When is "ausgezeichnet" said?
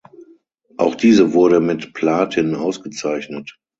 2.55-3.59